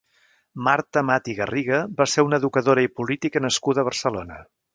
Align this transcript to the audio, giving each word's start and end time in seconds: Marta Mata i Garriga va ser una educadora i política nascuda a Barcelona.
Marta 0.67 1.03
Mata 1.09 1.31
i 1.33 1.35
Garriga 1.39 1.81
va 1.99 2.07
ser 2.15 2.25
una 2.29 2.41
educadora 2.43 2.87
i 2.87 2.91
política 3.01 3.43
nascuda 3.49 3.85
a 3.85 3.91
Barcelona. 3.93 4.43